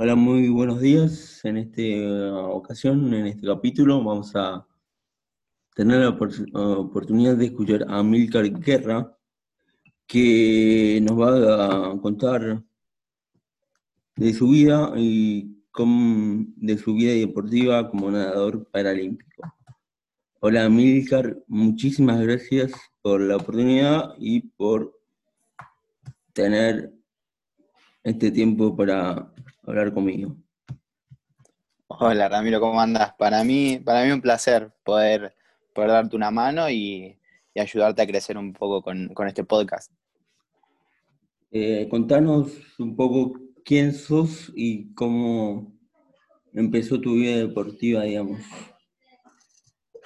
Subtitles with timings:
[0.00, 1.44] Hola, muy buenos días.
[1.44, 4.64] En esta ocasión, en este capítulo, vamos a
[5.74, 9.18] tener la oportunidad de escuchar a Milcar Guerra,
[10.06, 12.62] que nos va a contar
[14.14, 19.52] de su vida y de su vida deportiva como nadador paralímpico.
[20.38, 22.70] Hola Milcar, muchísimas gracias
[23.02, 24.96] por la oportunidad y por
[26.34, 26.94] tener
[28.04, 29.34] este tiempo para
[29.68, 30.34] hablar conmigo.
[31.88, 33.12] Hola Ramiro, ¿cómo andas?
[33.18, 35.34] Para mí, para mí un placer poder,
[35.74, 37.14] poder darte una mano y,
[37.54, 39.90] ayudarte a crecer un poco con, este podcast.
[41.50, 43.32] Eh, contanos un poco
[43.64, 45.72] quién sos y cómo
[46.54, 48.40] empezó tu vida deportiva, digamos.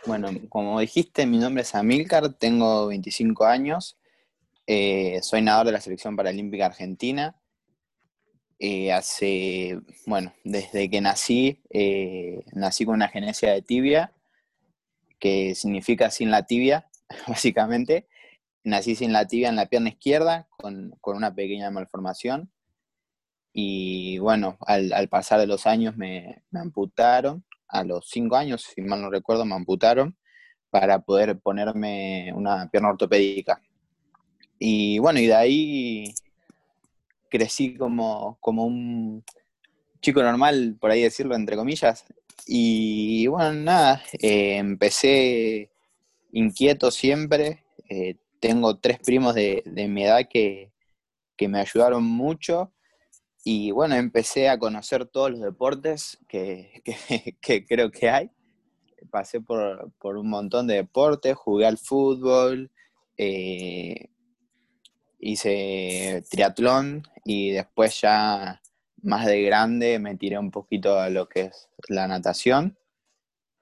[0.07, 3.99] Bueno, como dijiste, mi nombre es Amilcar, tengo 25 años,
[4.67, 7.37] eh, soy nadador de la Selección Paralímpica Argentina
[8.59, 14.13] eh, hace, bueno, desde que nací, eh, nací con una genesia de tibia,
[15.19, 16.89] que significa sin la tibia,
[17.29, 18.09] básicamente.
[18.65, 22.53] Nací sin la tibia en la pierna izquierda, con, una pequeña malformación.
[23.53, 28.83] Y bueno, al, pasar de los años me, me, amputaron, a los cinco años, si
[28.83, 30.17] mal no recuerdo, me amputaron
[30.71, 33.61] para poder ponerme una pierna ortopédica.
[34.59, 36.15] Y bueno, y de ahí
[37.33, 39.25] crecí como, como un
[40.03, 42.05] chico normal, por ahí decirlo, entre comillas.
[42.47, 45.71] Y bueno, nada, eh, empecé
[46.33, 47.65] inquieto siempre.
[47.89, 50.71] Eh, tengo tres primos de, mi edad que,
[51.49, 52.73] me ayudaron mucho.
[53.45, 56.83] Y bueno, empecé a conocer todos los deportes que,
[57.69, 58.31] creo que hay.
[59.11, 62.71] Pasé por, un montón de deportes, jugué al fútbol,
[63.17, 64.12] eh,
[65.23, 68.61] hice triatlón y después ya
[69.03, 72.77] más de grande me tiré un poquito a lo que es la natación.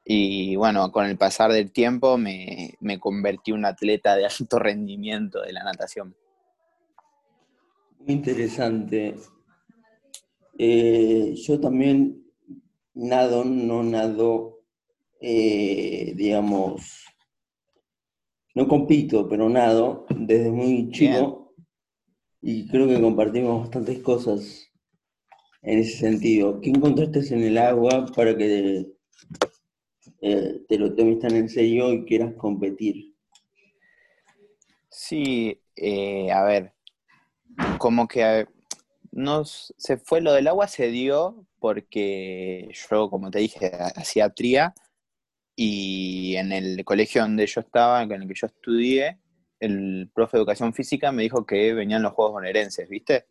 [0.05, 5.43] Y bueno, con el pasar del tiempo me, convertí en un atleta de alto rendimiento
[5.43, 6.17] de la natación.
[8.01, 9.15] Muy interesante.
[10.59, 12.25] Eh, yo también
[12.95, 14.63] nado, no nado,
[15.21, 17.05] eh, digamos,
[18.55, 21.40] no compito, pero nado desde muy chico
[22.43, 24.71] y creo que compartimos bastantes cosas
[25.63, 26.61] en ese sentido.
[26.61, 28.87] ¿Qué encontraste en el agua para que
[30.23, 33.15] eh, te lo tomes tan en serio y quieras competir?
[34.89, 36.73] Sí, eh, a ver,
[37.79, 38.47] como que
[39.13, 44.75] nos, se fue lo del agua, se dio porque yo, como te dije, hacía tría
[45.55, 49.20] y en el colegio donde yo estaba, en el que yo estudié,
[49.61, 53.27] el profe de educación física me dijo que venían los Juegos Bonaerenses, ¿viste?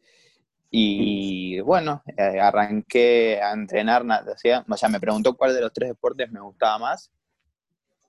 [0.71, 4.37] Y bueno, eh, arranqué a entrenar o
[4.77, 7.11] sea, me preguntó cuál de los tres deportes me gustaba más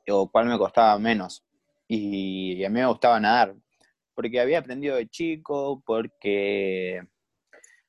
[0.09, 1.45] o cuál me costaba menos.
[1.89, 3.55] Y, a mí me gustaba nadar,
[4.15, 7.03] porque había aprendido de chico, porque,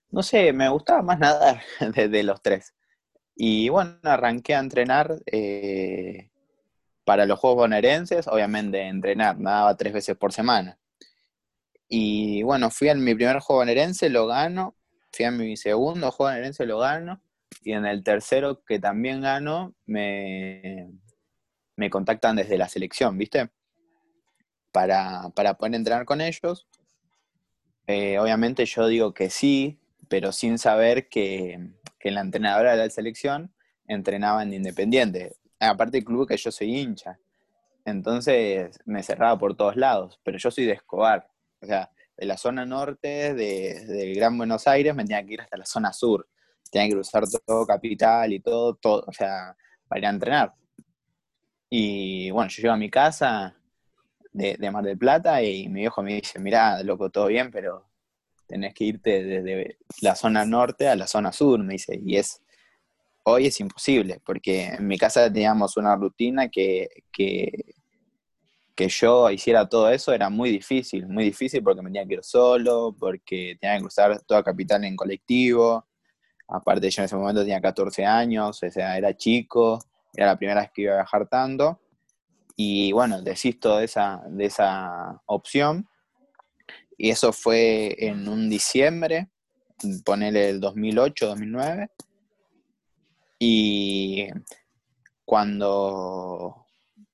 [0.09, 1.62] no sé, me gustaba más nadar
[2.09, 2.74] de, los tres.
[3.36, 6.31] Y bueno, arranqué a entrenar eh,
[7.11, 10.79] para los Juegos Bonaerenses, obviamente entrenar, nadaba tres veces por semana.
[11.89, 14.77] Y bueno, fui a mi primer juego bonaerense, lo gano,
[15.11, 17.21] fui a mi segundo juego bonaerense, lo gano,
[17.63, 20.89] y en el tercero, que también gano, me,
[21.75, 23.50] me contactan desde la selección, ¿viste?
[24.71, 26.66] Para, poder entrenar con ellos.
[27.88, 31.59] Eh, obviamente yo digo que sí, pero sin saber que,
[32.00, 33.53] que la entrenadora de la selección
[33.85, 37.19] entrenaba en Independiente aparte del club que yo soy hincha.
[37.85, 41.27] Entonces me cerraba por todos lados, pero yo soy de Escobar,
[41.61, 45.57] o sea, de la zona norte de, Gran Buenos Aires me tenía que ir hasta
[45.57, 46.27] la zona sur,
[46.69, 49.55] tenía que cruzar todo Capital y todo, todo, o sea,
[49.88, 50.53] para ir a entrenar.
[51.69, 53.55] Y bueno, yo llego a mi casa
[54.33, 57.85] de, de Mar del Plata y mi viejo me dice, mira, loco, todo bien, pero
[58.45, 62.40] tenés que irte desde la zona norte a la zona sur, me dice, y es
[63.23, 67.75] hoy es imposible, porque en mi casa teníamos una rutina que, que,
[68.77, 72.95] yo hiciera todo eso era muy difícil, muy difícil porque me tenía que ir solo,
[73.00, 75.85] porque tenía que cruzar toda capital en colectivo.
[76.47, 79.77] Aparte yo en ese momento tenía 14 años, o sea, era chico,
[80.15, 81.79] era la primera vez que iba a viajar tanto.
[82.56, 85.88] Y bueno, desisto de esa, de esa opción.
[86.97, 89.29] Y eso fue en un diciembre,
[90.03, 91.89] ponerle el 2008, 2009.
[93.43, 94.27] Y
[95.25, 96.67] cuando,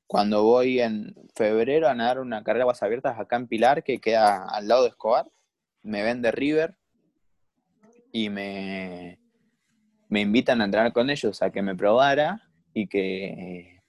[0.07, 4.43] cuando voy en febrero a nadar una carrera aguas abiertas acá en Pilar, que queda
[4.43, 5.31] al lado de Escobar,
[5.83, 6.75] me ven de River
[8.11, 9.21] y me,
[10.09, 12.41] me invitan a entrenar con ellos a que me probara
[12.73, 13.79] y que,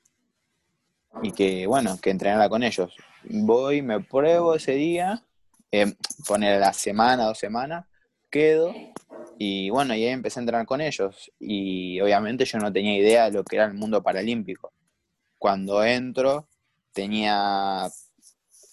[1.24, 2.94] y que bueno, que entrenara con ellos.
[3.24, 5.24] Voy, me pruebo ese día,
[5.72, 5.92] eh,
[6.24, 7.84] poner la semana, dos semanas,
[8.30, 8.74] quedo
[9.38, 11.30] y bueno, y ahí empecé a entrenar con ellos.
[11.38, 14.72] Y obviamente yo no tenía idea de lo que era el mundo paralímpico.
[15.38, 16.48] Cuando entro,
[16.92, 17.88] tenía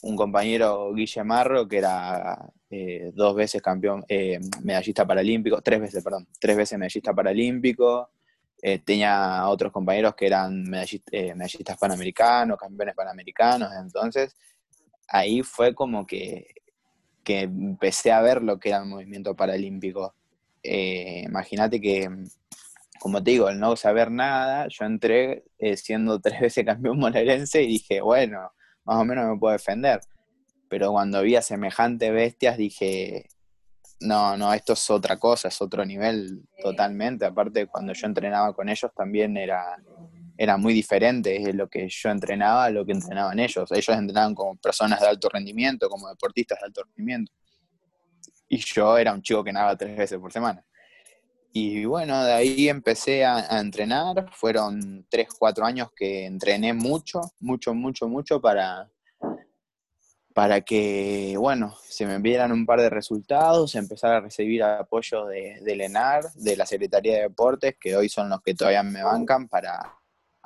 [0.02, 6.04] un compañero, Guille Marro, que era eh, dos veces campeón, eh, medallista paralímpico, tres veces,
[6.04, 8.10] perdón, tres veces medallista paralímpico.
[8.62, 13.72] Eh, tenía otros compañeros que eran medallistas panamericanos, campeones panamericanos.
[13.80, 14.36] Entonces,
[15.08, 16.48] ahí fue como que,
[17.26, 20.16] que empecé a ver lo que era el movimiento paralímpico.
[20.64, 22.10] Imagínate que,
[23.00, 25.44] como te digo, el no saber nada, yo entré
[25.76, 28.54] siendo tres veces campeón bonaerense y dije, bueno,
[28.86, 30.00] más o menos me puedo defender
[30.70, 33.30] pero cuando vi a semejante bestias dije,
[34.00, 37.26] no, no, esto es otra cosa, es otro nivel totalmente.
[37.26, 39.78] Aparte, cuando yo entrenaba con ellos también era,
[40.38, 43.72] era muy diferente lo que yo entrenaba a lo que entrenaban ellos.
[43.72, 47.32] Ellos entrenaban como personas de alto rendimiento, como deportistas de alto rendimiento.
[48.48, 50.66] Y yo era un chico que nadaba tres veces por semana.
[51.52, 54.30] Y bueno, de ahí empecé a, a, entrenar.
[54.34, 58.90] Fueron tres, cuatro años que entrené mucho, mucho, mucho, mucho para,
[60.34, 65.62] para que, bueno, se me enviaran un par de resultados, empezar a recibir apoyo de,
[65.62, 69.48] del ENAR, de la Secretaría de Deportes, que hoy son los que todavía me bancan
[69.48, 69.98] para,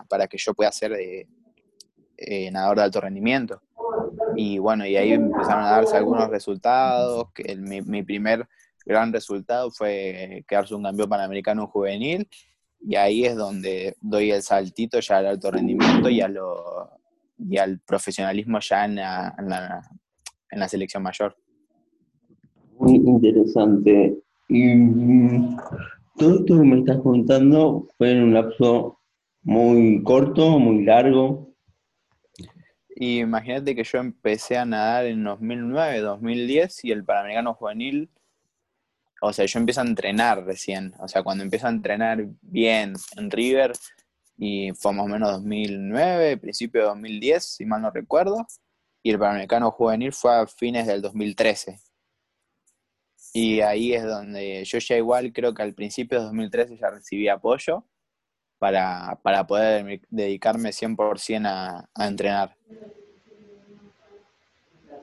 [0.08, 1.28] para que yo pueda ser de,
[2.18, 3.62] eh, nadador de alto rendimiento.
[4.36, 8.48] Y bueno, y ahí empezaron a darse algunos resultados, que mi, primer
[8.86, 12.28] gran resultado fue quedarse un campeón panamericano juvenil,
[12.82, 16.90] y ahí es donde doy el saltito ya al alto rendimiento y a lo,
[17.38, 19.36] y al profesionalismo ya en la,
[20.52, 21.36] en la, selección mayor.
[22.78, 24.18] Muy interesante.
[24.50, 25.58] Y mm,
[26.18, 28.99] todo esto que me estás contando fue en un lapso
[29.42, 31.54] muy corto, muy largo.
[32.96, 38.10] Y imagínate que yo empecé a nadar en 2009, 2010 y el Panamericano Juvenil,
[39.22, 43.32] o sea, yo empiezo a entrenar recién, o sea, cuando empiezo a entrenar bien en
[43.32, 43.74] River,
[44.38, 48.48] y fue más o menos 2009, principio de 2010, si mal no recuerdo,
[49.04, 51.80] y el Panamericano Juvenil fue a fines del 2013.
[53.34, 57.28] Y ahí es donde yo ya igual creo que al principio de 2013 ya recibí
[57.28, 57.86] apoyo
[58.60, 62.56] para, para poder dedicarme 100% a, a entrenar.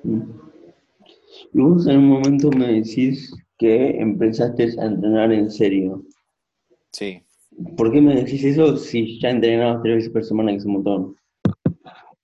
[0.04, 6.04] Y vos en un momento me decís que empezaste a entrenar en serio.
[6.92, 7.22] Sí.
[7.76, 10.72] ¿Por qué me decís eso si ya entrenabas tres veces por semana, que es un
[10.74, 11.16] montón?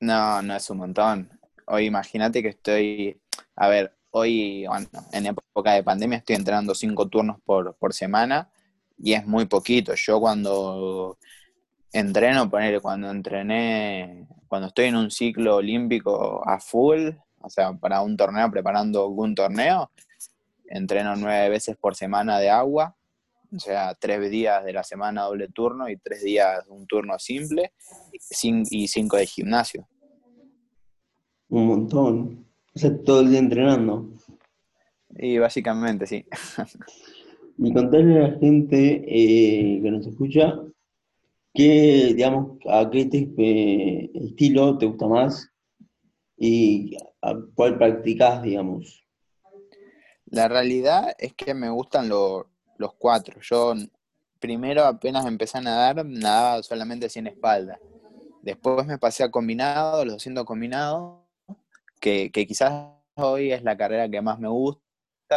[0.01, 1.31] No, no es un montón.
[1.67, 3.19] Hoy imagínate que estoy,
[3.57, 8.52] a ver, hoy, bueno, en época de pandemia estoy entrenando cinco turnos por, por semana
[8.99, 9.95] y es muy poquito.
[9.95, 11.19] Yo cuando
[11.93, 17.11] entreno, poner cuando entrené, cuando estoy en un ciclo olímpico a full,
[17.41, 19.91] o sea, para un torneo, preparando un torneo,
[20.67, 22.97] entreno nueve veces por semana de agua
[23.55, 27.73] o sea, tres días de la semana doble turno y tres días un turno simple
[28.71, 29.87] y cinco de gimnasio.
[31.51, 32.47] Un montón.
[32.75, 34.09] O sea, todo el día entrenando.
[35.11, 36.25] Y básicamente, sí.
[37.65, 40.61] y contarle a la gente eh, que nos escucha
[41.55, 45.49] qué, digamos, a qué eh, estilo te gusta más
[46.37, 49.05] y a cuál practicas, digamos.
[50.27, 52.47] La realidad es que me gustan los
[52.83, 53.41] los cuatro.
[53.41, 53.75] Yo
[54.39, 57.79] primero apenas empecé a nadar, nadaba solamente sin espalda.
[58.43, 61.21] Después me pasé a combinado, los 200 combinados,
[62.01, 64.83] que, que quizás hoy es la carrera que más me gusta,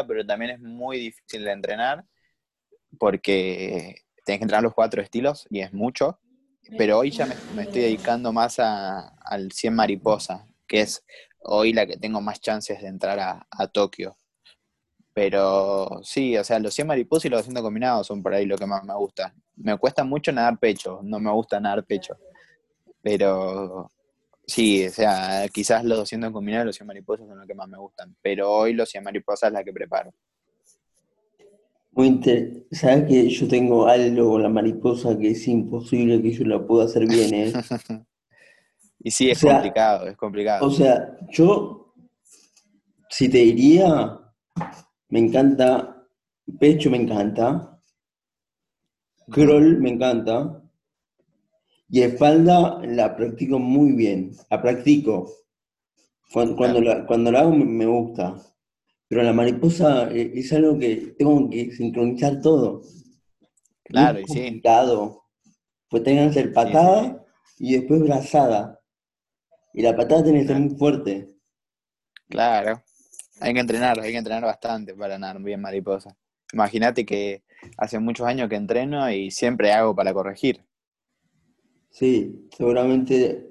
[0.08, 2.04] pero también es muy difícil de entrenar
[2.98, 6.20] porque tienes que entrenar los cuatro estilos y es mucho.
[6.78, 11.06] Pero hoy ya me, estoy dedicando más a, al 100 mariposa, que es
[11.40, 14.18] hoy la que tengo más chances de entrar a, a Tokio.
[15.14, 18.58] Pero sí, o sea, los 100 mariposas y los 200 combinados son por ahí lo
[18.58, 19.34] que más me gusta.
[19.56, 22.18] Me cuesta mucho nadar pecho, no me gusta nadar pecho.
[23.02, 23.92] Pero
[24.46, 27.70] sí, o sea, quizás los 200 combinados y los 100 mariposas son los que más
[27.70, 28.16] me gustan.
[28.22, 30.14] Pero hoy los 100 mariposas es la que preparo.
[31.96, 32.68] Muy interesante.
[32.72, 36.86] ¿Sabes que yo tengo algo con la mariposa que es imposible que yo la pueda
[36.86, 37.54] hacer bien, eh?
[39.00, 40.66] y sí, es complicado, es complicado.
[40.66, 41.94] O sea, yo,
[43.10, 44.20] si te diría,
[45.08, 46.06] me encanta,
[46.60, 47.80] pecho me encanta,
[49.32, 50.62] crawl me encanta,
[51.88, 55.32] y espalda la practico muy bien, la practico.
[56.34, 58.36] Cuando, la, cuando la hago me gusta,
[59.08, 62.82] pero la mariposa eh, es algo que tengo que sincronizar todo.
[63.84, 64.44] Claro, es y sí.
[64.44, 65.24] complicado.
[65.90, 67.24] Pues tengan que hacer patada
[67.60, 68.80] y después brazada.
[69.74, 71.30] Y la patada tiene que ser muy fuerte.
[72.30, 72.82] Claro.
[73.42, 76.18] Hay que entrenar, hay que entrenar bastante para nadar bien mariposa.
[76.54, 77.44] Imagínate que
[77.78, 80.64] hace muchos años que entreno y siempre hago para corregir.
[81.90, 83.50] Sí, seguramente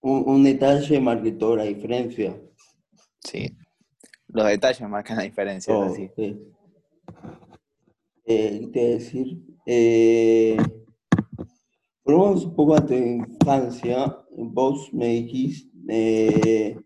[0.00, 2.36] un, un detalle marque toda la diferencia.
[3.20, 3.56] Sí.
[4.32, 6.10] Los detalles marcan la diferencia, Oh, así.
[6.16, 6.38] sí.
[8.26, 9.38] Eh, ¿qué te iba a decir?
[9.66, 10.56] Eh,
[12.04, 14.16] volvamos un poco a tu infancia.
[14.36, 16.80] Vos me dijiste, eh,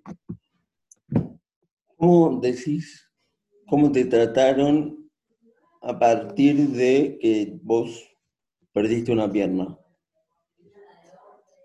[1.98, 3.10] ¿cómo decís,
[3.68, 5.10] cómo te trataron
[5.82, 8.08] a partir de que vos
[8.72, 9.78] perdiste una pierna?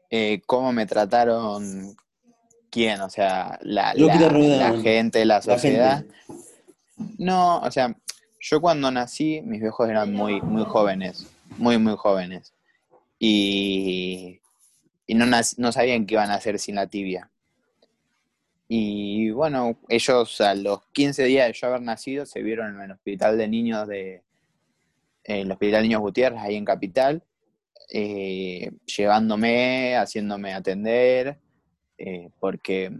[0.10, 1.96] Eh, ¿Cómo me trataron
[2.70, 3.02] quién?
[3.02, 5.98] O sea, la, Los que te la- la gente, la La sociedad.
[6.00, 6.16] gente.
[7.18, 7.96] No, o sea,
[8.40, 11.26] yo cuando nací, mis viejos eran muy, muy jóvenes,
[11.58, 12.54] muy, muy jóvenes.
[13.20, 14.40] Y,
[15.08, 17.30] y no, no sabían qué iban a hacer sin la tibia.
[18.68, 22.92] Y bueno, ellos a los 15 días de yo haber nacido se vieron en el
[22.92, 24.22] hospital de niños de
[25.26, 27.22] en el hospital Niños Gutiérrez, ahí en Capital,
[27.92, 31.38] eh, llevándome, haciéndome atender,
[32.00, 32.92] eh, porque,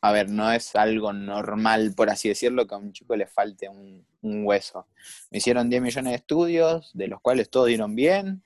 [0.00, 3.68] a ver, no es algo normal, por así decirlo, que a un chico le falte
[3.68, 4.88] un, hueso.
[5.30, 8.42] Me hicieron 10 millones de estudios, de los cuales todos dieron bien,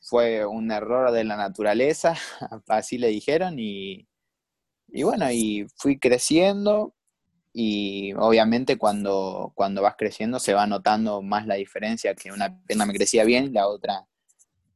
[0.00, 2.14] fue un error de la naturaleza,
[2.68, 4.08] así le dijeron, y,
[4.88, 6.94] y bueno, y fui creciendo
[7.56, 12.84] y obviamente cuando, cuando vas creciendo se va notando más la diferencia, que una pierna
[12.84, 14.08] me crecía bien y la otra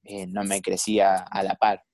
[0.04, 1.84] eh, no me crecía a la par.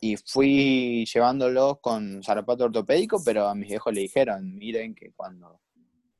[0.00, 5.60] Y fui llevándolo con zapato ortopédico, pero a mis viejos le dijeron, miren que cuando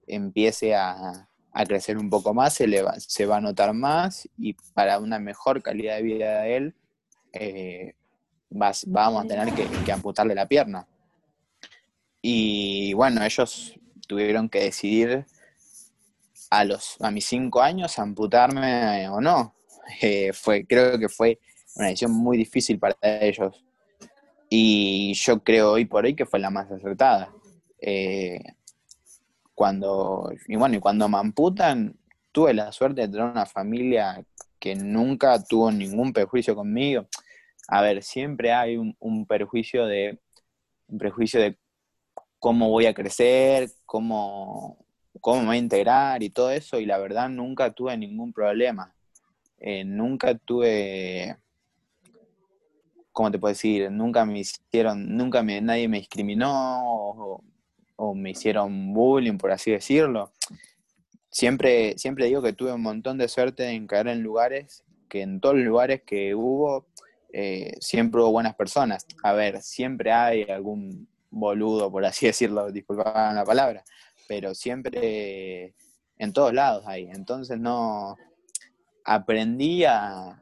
[0.07, 4.29] empiece a, a crecer un poco más se, le va, se va a notar más
[4.39, 6.75] y para una mejor calidad de vida de él
[7.33, 7.95] eh,
[8.51, 10.87] vas- vamos a tener que, amputarle la pierna.
[12.23, 15.27] Y bueno, ellos tuvieron que decidir
[16.51, 19.55] a, los, a mis cinco años amputarme o no.
[20.03, 21.39] Eh, fue, creo que fue
[21.77, 23.65] una decisión muy difícil para ellos.
[24.49, 27.33] Y yo creo hoy por hoy que fue la más acertada.
[27.81, 28.41] Eh,
[29.55, 31.97] cuando, y bueno, y cuando me amputan,
[32.33, 34.25] tuve la suerte de tener una familia
[34.59, 37.07] que nunca tuvo ningún prejuicio conmigo.
[37.69, 40.19] A ver, siempre hay un, un perjuicio de
[40.89, 41.59] un prejuicio de
[42.39, 44.79] cómo voy a crecer, cómo,
[45.21, 48.95] cómo me voy a integrar y todo eso, y la verdad nunca tuve ningún problema.
[49.59, 51.37] Eh, nunca tuve,
[53.19, 53.91] ¿cómo te puedo decir?
[53.91, 57.43] Nunca me hicieron, nunca me, nadie me discriminó
[57.97, 60.31] o, me hicieron bullying, por así decirlo.
[61.29, 65.41] Siempre, siempre digo que tuve un montón de suerte en caer en lugares, que en
[65.41, 66.87] todos los lugares que hubo,
[67.33, 69.05] eh, siempre hubo buenas personas.
[69.25, 73.83] A ver, siempre hay algún boludo, por así decirlo, disculpaban la palabra,
[74.29, 75.75] pero siempre
[76.19, 77.09] en todos lados hay.
[77.13, 78.17] Entonces no
[79.05, 80.41] aprendí a,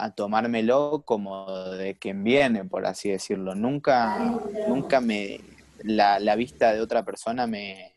[0.00, 3.54] a tomármelo como de quien viene, por así decirlo.
[3.54, 4.18] Nunca,
[4.66, 5.40] nunca me
[5.82, 7.94] la, la vista de otra persona me,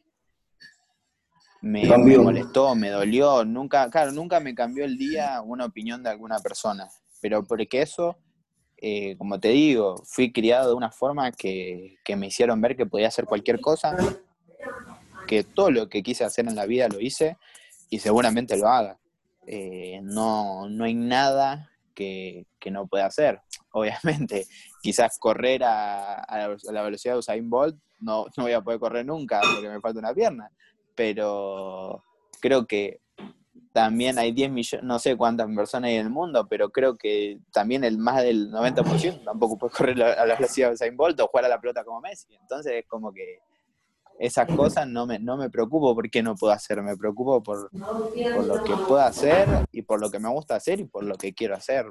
[1.61, 3.45] me, me molestó, me dolió.
[3.45, 6.89] Nunca, claro, nunca me cambió el día una opinión de alguna persona.
[7.21, 8.17] Pero porque eso,
[8.77, 12.85] eh, como te digo, fui criado de una forma que, que me hicieron ver que
[12.85, 13.95] podía hacer cualquier cosa,
[15.25, 17.37] que todo lo que quise hacer en la vida lo hice
[17.89, 18.99] y seguramente lo haga.
[19.47, 23.41] Eh, no, no hay nada que, que no pueda hacer.
[23.71, 24.45] Obviamente,
[24.81, 28.61] quizás correr a, a la- a la velocidad de Usain Bolt no, no voy a
[28.61, 30.49] poder correr nunca porque me falta una pierna,
[30.95, 32.03] pero
[32.41, 32.99] creo que
[33.71, 37.39] también hay 10 millones, no sé cuántas personas hay en el mundo, pero creo que
[37.51, 41.27] también el más del 90% tampoco puede correr a la velocidad de Usain Bolt o
[41.27, 42.35] jugar a la pelota como Messi.
[42.35, 43.39] Entonces es como que
[44.19, 47.71] esas cosas no me, no me preocupo por qué no puedo hacer, me preocupo por,
[47.71, 51.15] por lo que puedo hacer y por lo que me gusta hacer y por lo
[51.15, 51.85] que quiero hacer.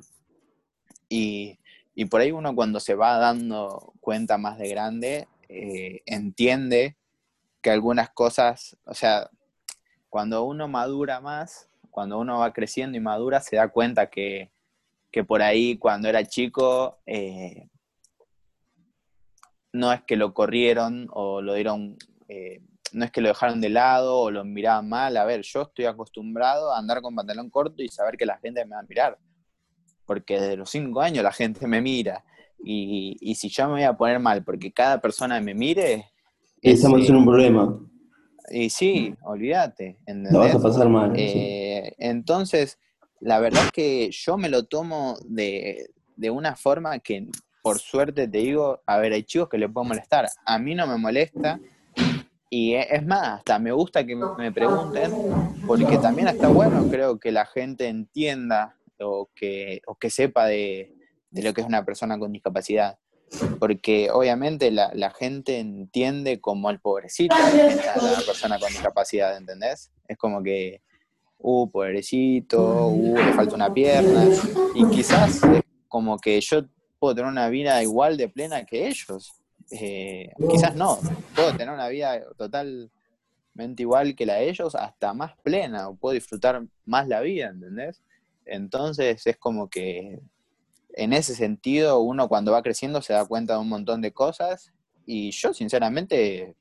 [1.09, 1.59] Y,
[1.95, 6.97] y por ahí uno cuando se va dando cuenta más de grande, eh, entiende
[7.61, 9.31] que algunas cosas, o sea,
[10.09, 14.51] cuando uno madura más, cuando uno va creciendo y madura, se da cuenta que,
[15.11, 17.69] que por ahí cuando era chico, eh,
[19.73, 21.97] no es que lo corrieron o lo dieron,
[22.29, 22.61] eh,
[22.93, 25.17] no es que lo dejaron de lado o lo miraban mal.
[25.17, 28.65] A ver, yo estoy acostumbrado a andar con pantalón corto y saber que la gente
[28.65, 29.19] me va a mirar.
[30.07, 32.25] Porque desde los cinco años la gente me mira.
[32.65, 36.13] Y, y si yo me voy a poner mal porque cada persona me mire,
[36.63, 37.77] Estamos en un problema.
[38.49, 39.99] Y sí, olvídate.
[40.07, 41.13] Lo vas a pasar mal.
[41.17, 42.79] Eh, entonces,
[43.21, 47.27] la verdad es que yo me lo tomo de, de una forma que,
[47.63, 50.29] por suerte, te digo, a ver, hay chicos que le puedo molestar.
[50.47, 51.59] A mí no me molesta.
[52.55, 55.11] Y e, es más, hasta me gusta que me pregunten,
[55.67, 60.95] porque también está bueno, creo que la gente entienda o que, o que sepa de,
[61.31, 62.99] de lo que es una persona con discapacidad
[63.59, 69.91] porque obviamente la, gente entiende como el pobrecito a la persona con discapacidad, ¿entendés?
[70.07, 70.83] Es como que,
[71.39, 74.27] uh, pobrecito, uh, le falta una pierna,
[74.75, 76.65] y quizás es como que yo
[76.99, 79.42] puedo tener una vida igual de plena que ellos.
[79.73, 80.99] Eh, quizás no,
[81.35, 86.15] puedo tener una vida totalmente igual que la de ellos, hasta más plena, o puedo
[86.15, 88.03] disfrutar más la vida, ¿entendés?
[88.45, 90.21] Entonces es como que
[90.95, 94.73] en ese sentido, uno cuando va creciendo se da cuenta de un montón de cosas
[95.07, 96.55] y yo sinceramente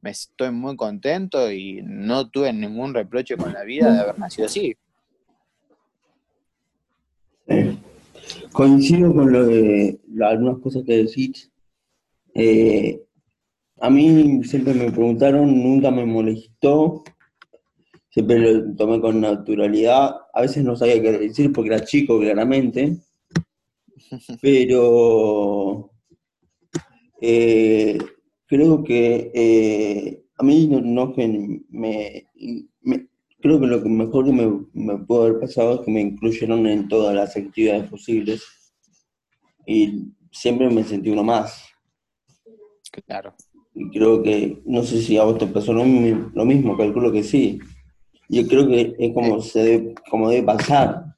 [0.00, 4.46] me estoy muy contento y no tuve ningún reproche con la vida de haber nacido
[4.46, 4.76] así.
[8.52, 11.50] Coincido con lo de algunas cosas que decís.
[12.34, 13.00] Eh,
[13.80, 17.04] a mí siempre me preguntaron, nunca me molestó,
[18.10, 20.16] siempre lo tomé con naturalidad.
[20.32, 22.98] A veces no sabía qué decir porque era chico, claramente
[24.40, 25.90] pero
[27.20, 27.98] eh,
[28.46, 32.26] creo que eh, a mí no, que me,
[33.40, 36.66] creo que lo que mejor que me, me pudo haber pasado es que me incluyeron
[36.66, 38.42] en todas las actividades posibles
[39.66, 41.73] y siempre me sentí uno más.
[43.02, 43.34] Claro.
[43.74, 47.58] Y creo que, no sé si a vos te pasó lo, mismo, calculo que sí.
[48.28, 51.16] Yo creo que es como, se debe, como debe pasar.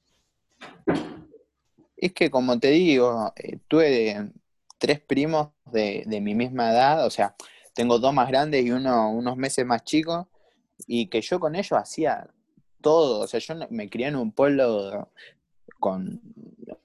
[1.97, 4.33] Es que, como te digo, eh, tuve
[4.79, 7.35] tres primos de, mi misma edad, o sea,
[7.75, 10.27] tengo dos más grandes y uno unos meses más chicos,
[10.87, 12.29] y que yo con ellos hacía
[12.81, 15.11] todo, o sea, yo me crié en un pueblo
[15.79, 16.21] con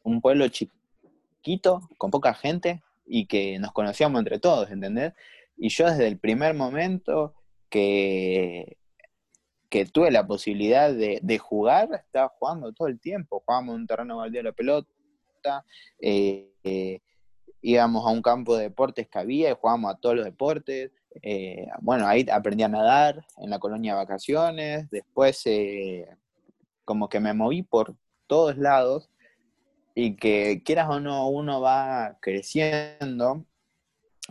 [0.03, 5.13] un pueblo chiquito, con poca gente, y que nos conocíamos entre todos, ¿entendés?
[5.57, 7.35] Y yo desde el primer momento
[7.69, 8.77] que,
[9.91, 13.43] tuve la posibilidad de, jugar, estaba jugando todo el tiempo.
[13.45, 15.65] Jugábamos en un terreno baldío la pelota,
[15.99, 17.01] eh, eh,
[17.61, 20.91] íbamos a un campo de deportes que había y jugábamos a todos los deportes.
[21.21, 25.43] Eh, bueno, ahí aprendí a nadar en la colonia de vacaciones, después
[26.85, 27.93] como que me moví por
[28.27, 29.10] todos lados
[29.95, 33.45] y que quieras o no, uno va creciendo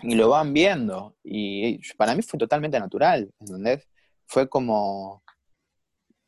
[0.03, 1.17] y lo van viendo.
[1.23, 3.87] Y para mí fue totalmente natural, ¿entendés?
[4.27, 5.23] Fue como,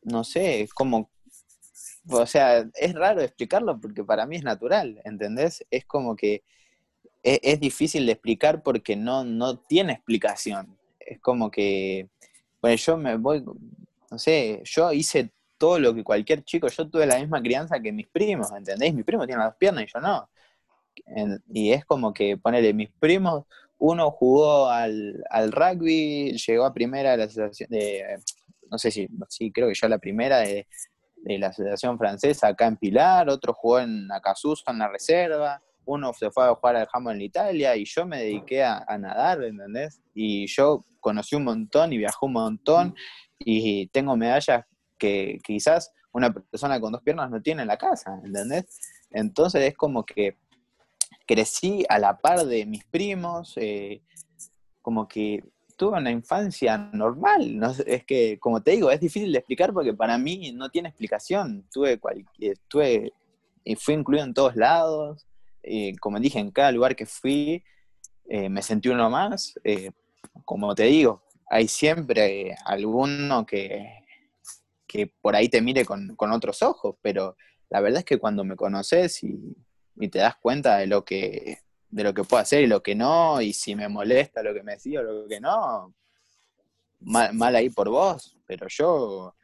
[0.02, 1.10] no sé, como
[2.08, 5.64] o sea, es raro explicarlo porque para mí es natural, ¿entendés?
[5.70, 6.42] Es como que
[7.22, 10.76] e, es, difícil de explicar porque no, no tiene explicación.
[10.98, 12.08] Es como que,
[12.60, 13.44] bueno, yo me voy,
[14.10, 15.30] no sé, yo hice
[15.62, 18.92] todo lo que cualquier chico, yo tuve la misma crianza que mis primos, ¿entendés?
[18.92, 20.28] Mis primos tienen las piernas y yo no.
[21.54, 23.44] y es como que, ponele, mis primos,
[23.78, 28.02] uno jugó al, al rugby, llegó a primera de la asociación de,
[28.72, 30.66] no sé si, sí, creo que yo la primera de,
[31.18, 36.12] de la Asociación Francesa acá en Pilar, otro jugó en Acasuso en la reserva, uno
[36.12, 40.00] se fue a jugar al jamón en Italia y yo me dediqué a, nadar, ¿entendés?
[40.12, 42.96] Y yo conocí un montón y viajé un montón
[43.38, 44.64] y tengo medallas
[45.02, 48.64] que, quizás una persona con dos piernas no tiene en la casa, ¿entendés?
[49.10, 50.36] Entonces es como que
[51.26, 54.02] crecí a la par de mis primos, eh,
[54.80, 55.42] como que
[55.76, 57.58] tuve una infancia normal.
[57.58, 60.88] No, es que, como te digo, es difícil de explicar porque para mí no tiene
[60.88, 61.66] explicación.
[61.72, 61.98] Tuve,
[62.68, 63.12] tuve
[63.64, 65.26] y fui incluido en todos lados.
[65.62, 67.64] Y como dije, en cada lugar que fui,
[68.28, 69.58] eh, me sentí uno más.
[69.64, 69.90] Eh,
[70.44, 74.01] como te digo, hay siempre alguno que,
[74.92, 77.34] que por ahí te mire con, otros ojos, pero
[77.70, 79.56] la verdad es que cuando me conoces y,
[79.96, 82.94] y te das cuenta de lo que de lo que puedo hacer y lo que
[82.94, 85.94] no, y si me molesta lo que me decía o lo que no,
[87.00, 89.34] mal, ahí por vos, pero yo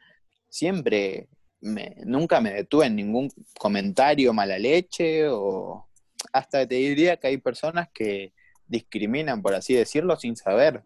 [0.49, 1.29] siempre,
[1.61, 5.87] me, nunca me detuve en ningún comentario mala leche o
[6.33, 8.33] hasta te diría que hay personas que
[8.65, 10.83] discriminan, por así decirlo, sin saber,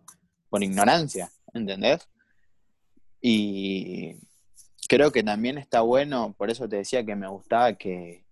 [0.50, 2.10] por ignorancia, ¿entendés?
[3.22, 4.18] Y
[4.88, 8.24] creo que también está bueno, por eso te decía que me gustaba que,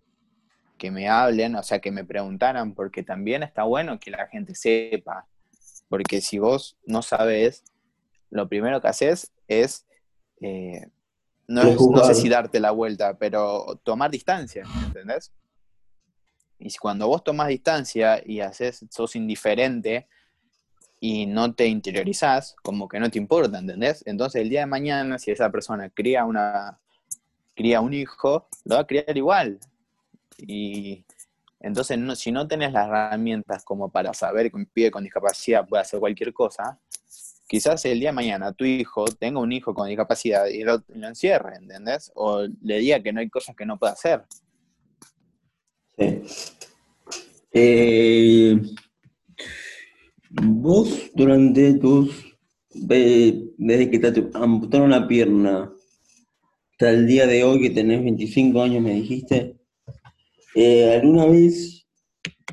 [0.78, 4.56] que me hablen, o sea, que me preguntaran, porque también está bueno que la gente
[4.56, 5.28] sepa,
[5.90, 7.64] porque si vos no sabes,
[8.30, 9.86] lo primero que haces es,
[10.42, 10.88] eh,
[11.48, 11.64] no,
[12.06, 15.32] sé si darte la vuelta, pero tomar distancia, ¿entendés?
[16.58, 20.08] Y cuando vos tomás distancia y haces, sos indiferente,
[21.04, 24.04] y no te interiorizás, como que no te importa, ¿entendés?
[24.06, 26.80] Entonces el día de mañana, si esa persona cría, una,
[27.56, 29.60] cría un hijo, lo va a criar igual.
[30.38, 31.04] Y
[31.60, 35.82] entonces, si no tenés las herramientas como para saber que un pibe con discapacidad puede
[35.82, 36.80] hacer cualquier cosa,
[37.48, 41.56] quizás el día de mañana tu hijo tenga un hijo con discapacidad y lo, encierre,
[41.56, 42.12] ¿entendés?
[42.14, 44.24] O le diga que no hay cosas que no puede hacer.
[45.98, 46.22] Sí.
[47.54, 48.62] Eh,
[50.32, 52.36] vos, durante tus.
[52.74, 55.74] desde que te amputaron la pierna
[56.72, 59.58] hasta el día de hoy, que tenés 25 años, me dijiste,
[60.56, 61.82] eh, ¿alguna vez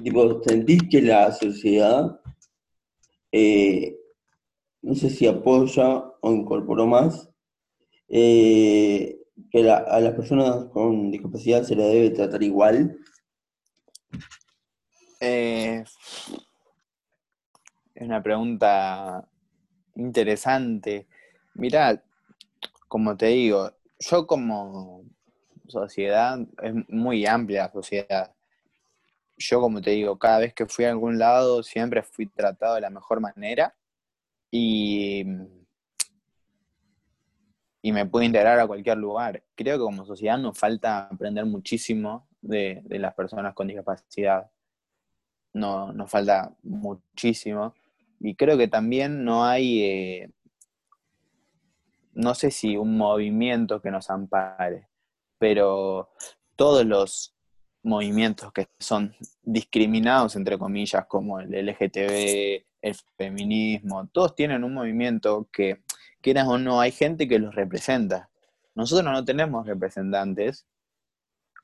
[0.03, 2.21] tipo, sentís que la sociedad,
[3.33, 3.97] eh,
[4.83, 7.29] no sé si apoya o incorporó más,
[8.09, 9.19] eh,
[9.51, 12.99] que a las personas con discapacidad se les debe tratar igual?
[17.99, 19.29] Es una pregunta
[19.97, 21.09] interesante.
[21.55, 22.01] Mirá,
[22.87, 25.03] como te digo, yo como
[25.67, 28.33] sociedad, es muy amplia la sociedad.
[29.37, 32.83] Yo, como te digo, cada vez que fui a algún lado, siempre fui tratado de
[32.83, 33.75] la mejor manera
[34.49, 35.25] y,
[37.83, 39.43] y me puedo integrar a cualquier lugar.
[39.57, 44.49] Creo que como sociedad nos falta aprender muchísimo de, las personas con discapacidad.
[45.53, 47.75] No, nos falta muchísimo.
[48.21, 50.31] Y creo que también no hay, eh,
[52.13, 54.89] no sé si un movimiento que nos ampare
[55.39, 56.11] pero
[56.57, 57.35] todos los
[57.83, 65.49] movimientos que son discriminados, entre comillas, como el LGTB, el feminismo, todos tienen un movimiento
[65.53, 65.83] que,
[66.21, 68.29] quieras o no, hay gente que los representa.
[68.75, 70.67] Nosotros no tenemos representantes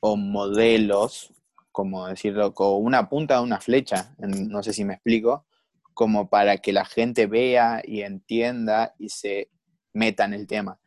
[0.01, 1.33] o modelos,
[1.73, 5.45] como decirlo, con una punta de una flecha, no sé si me explico,
[5.94, 9.48] como para que la gente vea y entienda y se
[9.92, 10.78] meta en el tema.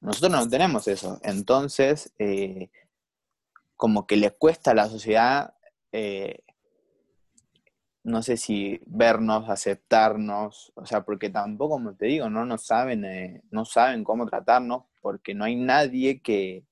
[0.00, 1.20] Nosotros no tenemos eso.
[1.22, 2.70] Entonces, eh,
[3.76, 5.54] como que le cuesta a la sociedad,
[5.92, 6.40] eh,
[8.02, 13.04] no sé si vernos, aceptarnos, o sea, porque tampoco, como te digo, no nos saben,
[13.04, 16.64] eh, no saben cómo tratarnos, porque no hay nadie que...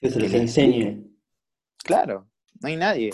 [0.00, 1.04] Que se les enseñe.
[1.84, 2.28] Claro,
[2.60, 3.10] no hay nadie.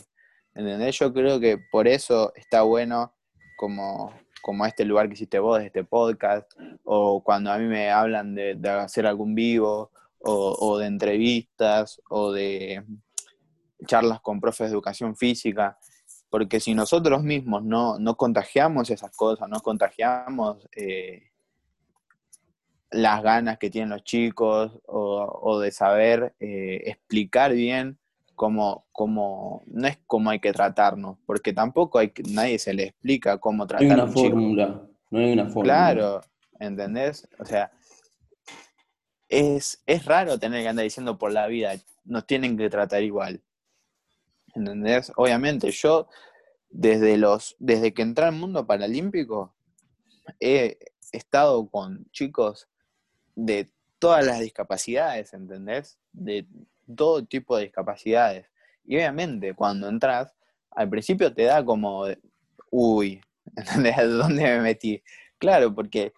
[0.54, 0.98] ¿Entendés?
[0.98, 3.14] Yo creo que por eso está bueno
[3.58, 6.50] como como este lugar que hiciste vos, este podcast,
[6.84, 9.90] o cuando a mí me hablan de, hacer algún vivo,
[10.20, 12.82] o, de entrevistas, o de
[13.86, 15.78] charlas con profes de educación física,
[16.30, 21.24] porque si nosotros mismos no, contagiamos esas cosas, no contagiamos eh,
[22.90, 27.98] las ganas que tienen los chicos, o, de saber eh, explicar bien
[28.38, 33.38] cómo, cómo, no es cómo hay que tratarnos, porque tampoco hay nadie se le explica
[33.38, 35.64] cómo tratar no hay una fórmula, no hay una fórmula.
[35.64, 36.20] Claro,
[36.60, 37.28] ¿entendés?
[37.40, 37.72] O sea,
[39.28, 41.74] es, es raro tener que andar diciendo por la vida,
[42.04, 43.42] nos tienen que tratar igual.
[44.54, 45.12] ¿Entendés?
[45.16, 46.08] Obviamente, yo
[46.70, 49.52] desde los, desde que entré al mundo paralímpico,
[50.38, 50.78] he
[51.10, 52.68] estado con chicos
[53.34, 55.98] de todas las discapacidades, ¿entendés?
[56.12, 56.46] De
[56.96, 58.46] todo tipo de discapacidades.
[58.84, 60.34] Y obviamente cuando entras,
[60.70, 62.06] al principio te da como,
[62.70, 63.20] uy,
[63.76, 65.02] ¿de dónde me metí?
[65.38, 66.12] Claro, porque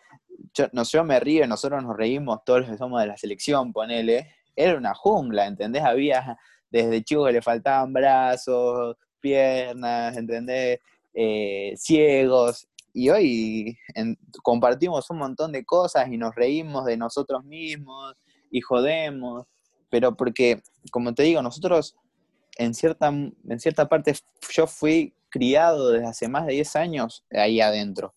[0.54, 4.76] yo me río, nosotros nos reímos, todos los que somos de la selección, ponele, era
[4.76, 5.82] una jungla, ¿entendés?
[5.82, 6.38] Había
[6.70, 10.80] desde chicos que le faltaban brazos, piernas, ¿entendés?
[11.12, 13.78] Eh, ciegos, y hoy
[14.42, 18.14] compartimos un montón de cosas y nos reímos de nosotros mismos
[18.50, 19.46] y jodemos
[19.90, 21.96] pero porque, como te digo, nosotros
[22.56, 24.14] en cierta, en cierta parte
[24.52, 28.14] yo fui criado desde hace más de 10 años ahí adentro.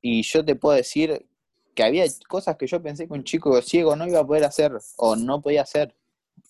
[0.00, 1.26] Y yo te puedo decir
[1.74, 4.72] que había cosas que yo pensé que un chico ciego no iba a poder hacer
[4.96, 5.94] o no podía hacer,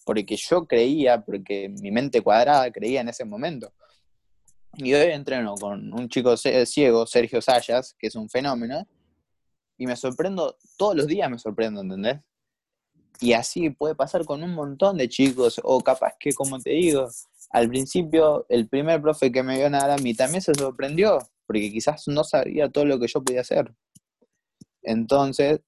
[0.04, 3.72] porque yo creía, porque mi mente cuadrada creía en ese momento.
[4.74, 8.86] Y hoy entreno con un chico ciego, Sergio Sayas, que es un fenómeno,
[9.78, 12.20] y me sorprendo, todos los días me sorprendo, ¿entendés?
[13.20, 17.08] Y así puede pasar con un montón de chicos, o capaz que, como te digo,
[17.50, 21.70] al principio el primer profe que me vio nadar a mí también se sorprendió, porque
[21.72, 23.74] quizás no sabía todo lo que yo podía hacer.
[24.82, 25.60] Entonces,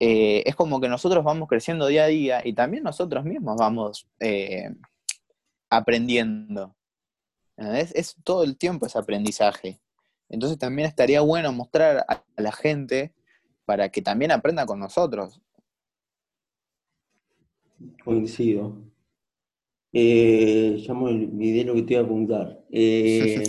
[0.00, 4.06] eh, es como que nosotros vamos creciendo día a día y también nosotros mismos vamos
[4.20, 4.70] eh,
[5.70, 6.74] aprendiendo.
[7.56, 9.80] Es, todo el tiempo ese aprendizaje.
[10.28, 13.12] Entonces también estaría bueno mostrar a la gente
[13.64, 15.40] para que también aprenda con nosotros.
[18.04, 18.88] Coincido.
[19.92, 22.64] Eh, ya me olvidé lo que te iba a apuntar.
[22.70, 23.42] Eh,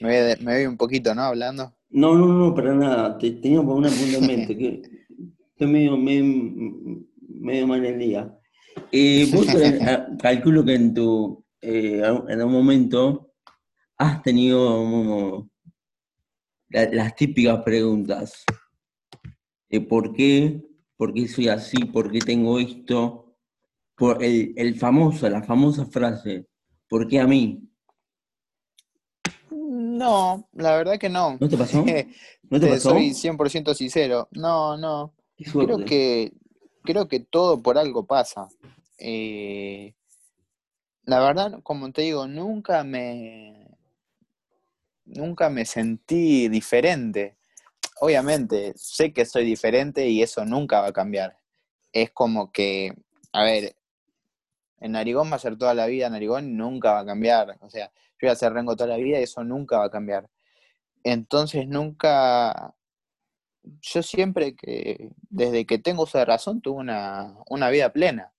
[0.00, 1.22] Me voy, un poquito, ¿no?
[1.22, 1.74] Hablando.
[1.90, 3.18] No, no, no, para nada.
[3.18, 4.82] Te, tenía una pregunta en mente, que
[5.50, 8.38] estoy medio, medio, mal el día.
[8.90, 9.78] Eh, vos eh,
[10.20, 13.32] calculo que en tu eh, en un momento
[13.96, 15.48] has tenido
[16.68, 18.44] las típicas preguntas.
[19.88, 20.60] ¿Por qué?
[21.04, 21.84] ¿Por qué soy así?
[21.84, 23.36] ¿Por qué tengo esto?
[23.94, 26.46] Por el, el famoso, la famosa frase,
[26.88, 27.68] ¿por qué a mí?
[29.50, 31.36] No, la verdad que no.
[31.38, 31.84] ¿No te pasó?
[32.48, 32.88] ¿No te pasó?
[32.88, 34.28] Soy 100% sincero.
[34.30, 35.12] No, no.
[35.36, 36.32] Creo que,
[36.84, 38.48] creo que todo por algo pasa.
[38.96, 39.92] Eh,
[41.02, 43.76] la verdad, como te digo, nunca me,
[45.04, 47.36] nunca me sentí diferente.
[48.00, 51.38] Obviamente, sé que soy diferente y eso nunca va a cambiar.
[51.92, 52.92] Es como que,
[53.32, 53.76] a ver,
[54.80, 57.56] en Narigón va a ser toda la vida, Narigón nunca va a cambiar.
[57.60, 59.90] O sea, yo voy a ser Rengo toda la vida y eso nunca va a
[59.90, 60.28] cambiar.
[61.04, 62.74] Entonces nunca,
[63.62, 68.32] yo siempre que, desde que tengo uso de razón, tuve una, vida plena.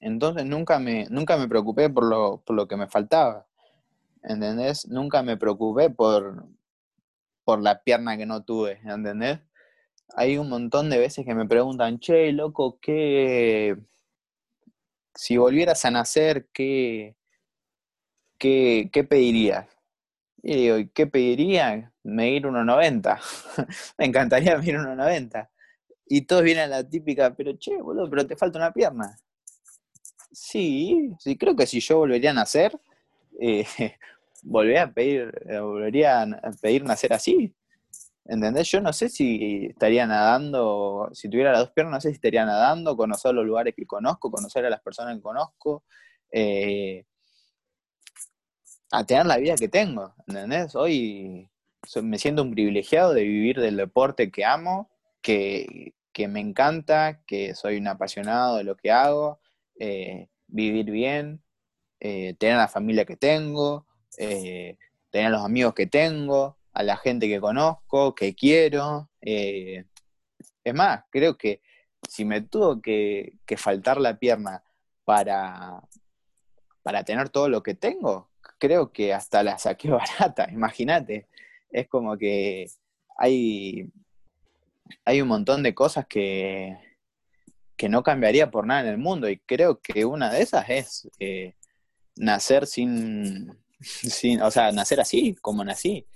[0.00, 3.46] Entonces nunca me, nunca me preocupé por lo, por lo que me faltaba.
[4.22, 4.86] ¿Entendés?
[4.88, 6.46] Nunca me preocupé por,
[7.46, 9.38] por la pierna que no tuve, ¿entendés?
[10.16, 13.76] Hay un montón de veces que me preguntan, che, loco, ¿qué,
[15.14, 17.14] si volvieras a nacer, ¿qué,
[18.36, 19.68] qué, qué pedirías?
[20.42, 21.92] Y digo, ¿qué pediría?
[22.02, 23.20] Medir 1,90.
[23.98, 25.48] Me encantaría medir 1,90.
[26.08, 29.16] Y todos vienen a la típica, pero che, boludo, pero te falta una pierna.
[30.32, 32.78] Sí, sí, creo que si yo volvería a nacer,
[33.40, 33.66] eh,
[34.46, 37.54] volvería a pedir, eh, volvería a pedir nacer así.
[38.24, 38.68] ¿Entendés?
[38.70, 42.44] Yo no sé si estaría nadando, si tuviera las dos piernas, no sé si estaría
[42.44, 45.84] nadando, conocer los lugares que conozco, conocer a las personas que conozco,
[46.32, 47.04] eh,
[48.90, 50.74] a tener la vida que tengo, ¿entendés?
[50.74, 51.48] Hoy
[52.02, 54.90] me siento un privilegiado de vivir del deporte que amo,
[55.22, 55.94] que,
[56.28, 59.40] me encanta, que soy un apasionado de lo que hago,
[59.78, 61.42] eh, vivir bien,
[62.00, 63.85] eh, tener la familia que tengo,
[64.16, 69.08] tener los amigos que tengo, a la gente que conozco, que quiero.
[69.22, 69.86] Eh,
[70.62, 71.62] es más, creo que
[72.06, 74.62] si me tuvo que, faltar la pierna
[75.04, 75.80] para,
[76.82, 79.88] para tener todo lo que tengo, creo que hasta la saqué
[80.20, 81.26] barata, imagínate.
[81.70, 82.66] Es como que
[83.16, 83.90] hay,
[85.06, 86.76] hay un montón de cosas que,
[87.76, 91.08] que no cambiaría por nada en el mundo y creo que una de esas es
[91.20, 91.54] eh,
[92.16, 96.06] nacer sin, sin, o sea, nacer así, como nací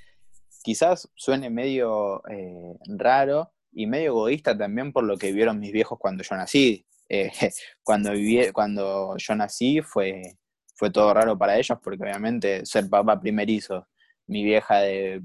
[0.62, 5.98] quizás suene medio eh, raro y medio egoísta también por lo que vieron mis viejos
[5.98, 6.86] cuando yo nací.
[7.08, 7.30] Eh,
[7.82, 10.38] cuando, viví, cuando yo nací fue,
[10.74, 13.88] fue todo raro para ellos porque obviamente ser papá primerizo,
[14.26, 15.22] mi vieja de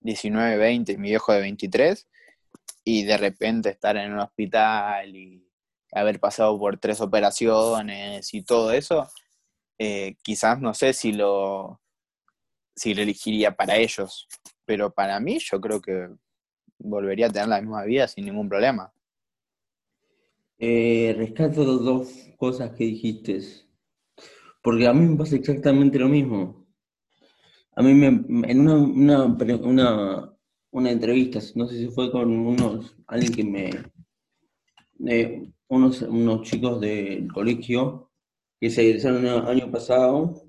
[0.00, 2.08] 19, 20 y mi viejo de 23,
[2.84, 5.44] y de repente estar en un hospital y
[5.92, 9.08] haber pasado por tres operaciones y todo eso,
[9.78, 11.80] eh, quizás no sé si lo,
[12.74, 14.28] si lo elegiría para ellos
[14.68, 16.10] pero para mí yo creo que
[16.78, 18.92] volvería a tener la misma vida sin ningún problema.
[20.58, 23.40] Eh, rescato dos cosas que dijiste,
[24.62, 26.66] porque a mí me pasa exactamente lo mismo.
[27.76, 30.36] A mí me, en una, una,
[30.70, 33.70] una, entrevista, no sé si fue con unos, alguien que me,
[34.98, 38.07] de unos, unos chicos del colegio
[38.60, 40.42] que se egresaron el año pasado,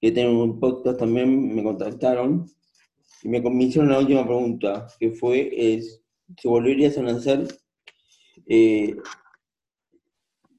[0.00, 2.46] que tienen un podcast también, me contactaron
[3.22, 6.02] y me, hicieron la última pregunta, que fue, es,
[6.40, 7.48] si volverías a nacer,
[8.46, 8.96] eh,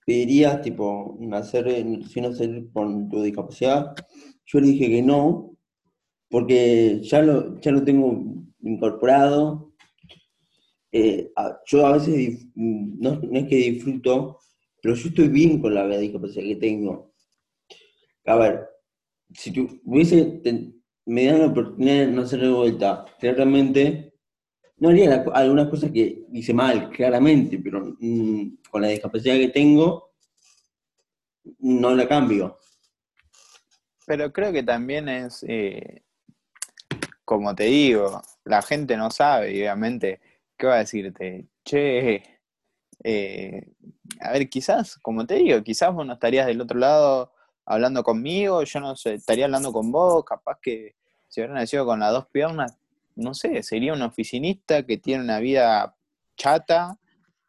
[0.05, 1.71] ¿pedirías, tipo, nacer
[2.09, 3.95] sin nacer con tu discapacidad?
[4.45, 5.55] Yo le dije que no,
[6.29, 9.71] porque ya lo, ya lo tengo incorporado.
[10.91, 11.31] Eh,
[11.67, 14.39] yo a veces, no, es que disfruto,
[14.87, 17.13] pero yo estoy bien con la discapacidad que tengo.
[18.25, 18.69] A ver,
[19.33, 20.41] si tú hubiese
[21.05, 24.13] me dan la oportunidad de no hacer de vuelta, claramente,
[24.77, 30.13] no haría algunas cosas que hice mal, claramente, pero mm, con la discapacidad que tengo,
[31.59, 32.57] no la cambio.
[34.05, 36.03] Pero creo que también es, eh,
[37.25, 40.21] como te digo, la gente no sabe, obviamente,
[40.57, 41.49] ¿qué va a decirte?
[41.65, 42.36] Che,
[43.03, 43.67] eh,
[44.19, 47.31] a ver, quizás, como te digo, quizás vos no estarías del otro lado
[47.65, 50.95] hablando conmigo, yo no sé, estaría hablando con vos, capaz que
[51.27, 52.77] si hubiera nacido con las dos piernas,
[53.15, 55.95] no sé, sería un oficinista que tiene una vida
[56.37, 56.97] chata,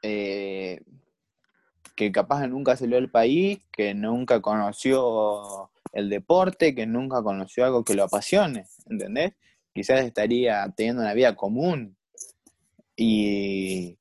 [0.02, 0.82] eh,
[1.94, 7.84] que capaz nunca salió del país, que nunca conoció el deporte, que nunca conoció algo
[7.84, 9.32] que lo apasione, ¿entendés?
[9.74, 11.96] Quizás estaría teniendo una vida común.
[12.96, 13.98] Y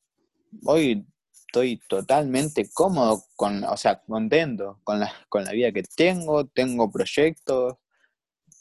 [0.65, 1.05] hoy
[1.47, 6.91] estoy totalmente cómodo, con, o sea, contento con la, con la vida que tengo, tengo
[6.91, 7.75] proyectos,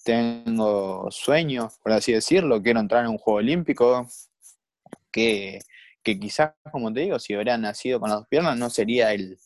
[0.04, 4.08] tengo sueños, por así decirlo, quiero entrar en un juego olímpico,
[5.10, 5.60] que,
[6.02, 9.38] quizás, como te digo, si hubiera nacido con las dos piernas no sería el,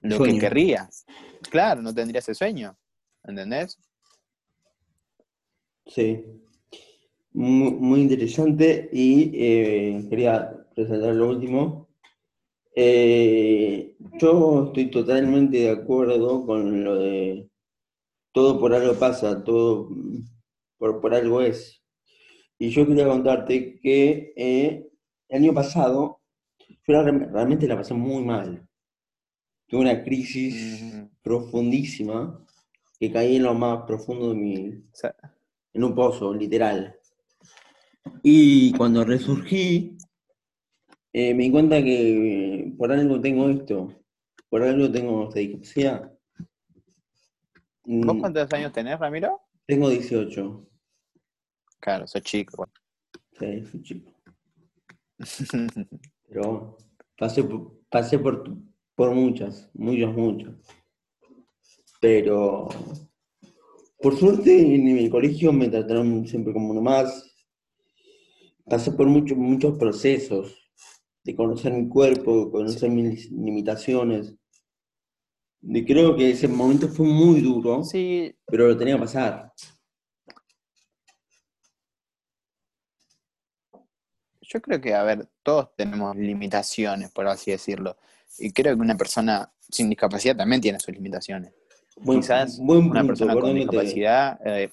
[0.00, 0.88] lo que querría.
[1.50, 2.76] Claro, no tendría ese sueño,
[3.22, 3.78] ¿entendés?
[5.86, 6.24] Sí,
[7.32, 11.87] muy, interesante y eh, quería presentar lo último.
[12.74, 17.48] Eh, yo estoy totalmente de acuerdo con lo de
[18.32, 19.90] todo por algo pasa, todo
[20.78, 21.82] por, por algo es.
[22.58, 24.88] Y yo quería contarte que eh,
[25.28, 26.20] el año pasado
[26.86, 28.66] yo realmente la pasé muy mal.
[29.66, 32.42] Tuve una crisis profundísima
[32.98, 34.82] que caí en lo más profundo de mi...
[35.74, 36.96] en un pozo, literal.
[38.22, 39.97] Y cuando resurgí,
[41.20, 43.92] eh, me di cuenta que por algo tengo esto,
[44.48, 46.12] por algo tengo esta discapacidad.
[47.84, 48.20] ¿Vos mm.
[48.20, 49.40] cuántos años tenés, Ramiro?
[49.66, 50.68] Tengo 18.
[51.80, 52.68] Claro, soy chico.
[53.36, 54.12] Sí, soy chico.
[56.28, 56.78] Pero
[57.18, 57.44] pasé,
[57.90, 58.56] pasé por,
[58.94, 60.54] por muchas, muchas, muchas.
[62.00, 62.68] Pero
[64.00, 67.34] por suerte en mi colegio me trataron siempre como uno más.
[68.66, 70.67] Pasé por muchos, muchos procesos
[71.28, 74.34] de conocer mi cuerpo, conocer mis limitaciones.
[75.60, 78.34] Y creo que ese momento fue muy duro, sí.
[78.46, 79.52] pero lo tenía que pasar.
[84.40, 87.98] Yo creo que, a ver, todos tenemos limitaciones, por así decirlo.
[88.38, 91.52] Y creo que una persona sin discapacidad también tiene sus limitaciones.
[92.06, 94.72] Quizás una persona con discapacidad, eh,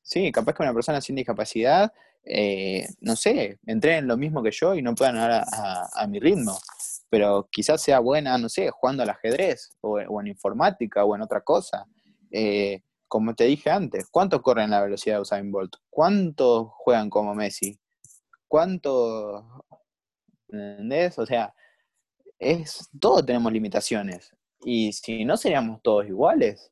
[0.00, 1.92] sí, capaz que una persona sin discapacidad,
[2.24, 5.44] eh, no sé, entré en lo mismo que yo y no puedan ganar
[5.94, 6.58] a mi ritmo
[7.10, 11.42] pero quizás sea buena, no sé, jugando al ajedrez o, en informática o en otra
[11.42, 11.86] cosa.
[12.30, 15.74] Eh, como te dije antes, ¿cuántos corren la velocidad de Usain Bolt?
[15.90, 17.78] ¿Cuántos juegan como Messi?
[18.46, 19.44] ¿Cuántos...
[20.48, 21.18] ¿Entendés?
[21.18, 21.52] O sea,
[22.38, 24.30] es, todos tenemos limitaciones.
[24.64, 26.70] Y si no seríamos todos iguales.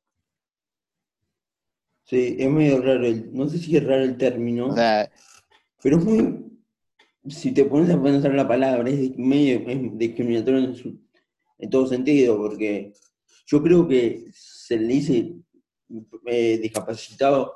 [2.04, 4.74] Sí, es medio raro, no sé si es raro el término,
[5.82, 6.48] pero es muy,
[7.28, 9.60] si te pones a pensar la palabra, es medio
[9.94, 10.74] discriminatorio
[11.58, 12.92] en, todo sentido, porque
[13.46, 15.34] yo creo que se le dice
[16.26, 17.54] eh, discapacitado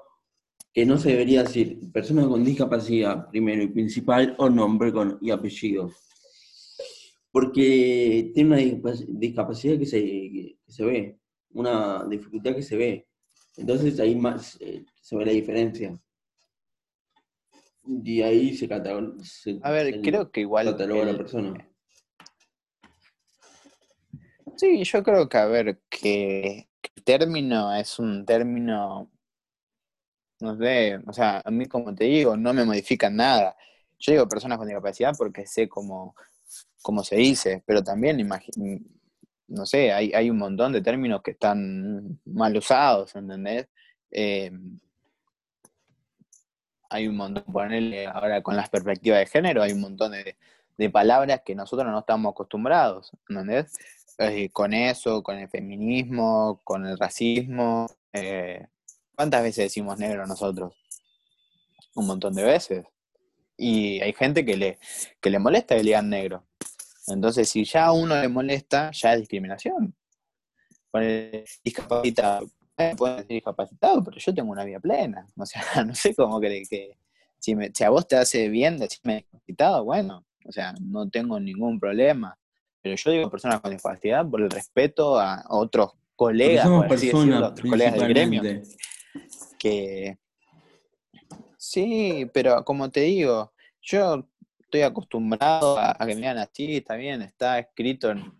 [0.72, 5.30] que no se debería decir persona con discapacidad, primero y principal, o nombre con, y
[5.30, 5.90] apellido.
[7.30, 11.18] Porque tiene una discapacidad que se, se ve,
[11.50, 13.06] una dificultad que se ve.
[13.56, 15.98] Entonces ahí más eh, se ve la diferencia.
[17.84, 19.14] Y ahí se cataloga.
[19.62, 20.66] A ver, creo que igual.
[20.66, 21.68] la persona.
[24.56, 29.10] Sí, yo creo que, a ver, que el término es un término.
[30.40, 33.56] No sé, o sea, a mí, como te digo, no me modifican nada.
[33.98, 36.14] Yo digo personas con discapacidad porque sé cómo,
[36.82, 38.80] cómo se dice, pero también, imagino,
[39.48, 43.68] no sé, hay, hay un montón de términos que están mal usados, ¿entendés?
[44.10, 44.50] Eh,
[46.92, 50.36] hay un montón, ponerle ahora con las perspectivas de género, hay un montón de,
[50.90, 53.72] palabras que nosotros no estamos acostumbrados, ¿entendés?
[54.18, 57.86] Eh, con eso, con el feminismo, con el racismo.
[58.12, 58.66] Eh,
[59.14, 60.74] ¿Cuántas veces decimos negro nosotros?
[61.94, 62.84] Un montón de veces.
[63.56, 64.78] Y hay gente que le,
[65.20, 66.44] que le molesta que le digan negro.
[67.06, 69.94] Entonces, si ya a uno le molesta, ya es discriminación.
[70.90, 72.50] Poner discapacitado,
[72.96, 75.26] pueden decir discapacitado, pero yo tengo una vida plena.
[75.36, 76.96] O sea, no sé cómo que, que
[77.38, 81.38] si, me, si a vos te hace bien decirme discapacitado, bueno, o sea, no tengo
[81.38, 82.38] ningún problema.
[82.80, 87.94] Pero yo digo personas con discapacidad por el respeto a otros colegas, por otros colegas
[87.94, 88.42] del gremio.
[89.58, 90.18] Que
[91.56, 94.26] sí, pero como te digo, yo
[94.58, 98.32] estoy acostumbrado a, que me digan así, está bien, está escrito en,